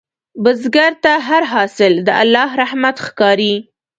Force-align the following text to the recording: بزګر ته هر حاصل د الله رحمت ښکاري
بزګر 0.43 0.91
ته 1.03 1.13
هر 1.27 1.43
حاصل 1.53 1.93
د 2.07 2.09
الله 2.21 2.49
رحمت 2.61 2.95
ښکاري 3.05 3.55